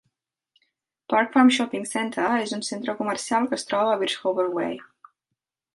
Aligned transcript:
Park 1.13 1.29
Farm 1.35 1.51
Shopping 1.57 1.85
Centre 1.91 2.31
és 2.47 2.57
un 2.59 2.65
centre 2.71 2.97
comercial 3.03 3.47
que 3.53 3.59
es 3.61 3.69
troba 3.73 3.95
a 3.95 4.03
Birchover 4.05 4.49
Way. 4.59 4.79